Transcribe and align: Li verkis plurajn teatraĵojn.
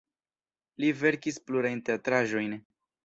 Li 0.83 0.89
verkis 1.01 1.37
plurajn 1.49 1.85
teatraĵojn. 1.91 2.57